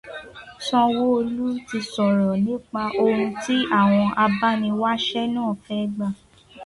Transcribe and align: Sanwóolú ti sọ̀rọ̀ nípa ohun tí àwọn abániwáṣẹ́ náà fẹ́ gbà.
Sanwóolú 0.65 1.47
ti 1.67 1.79
sọ̀rọ̀ 1.91 2.31
nípa 2.45 2.83
ohun 3.03 3.31
tí 3.43 3.55
àwọn 3.79 4.07
abániwáṣẹ́ 4.25 5.31
náà 5.35 5.49
fẹ́ 5.63 5.81
gbà. 5.93 6.07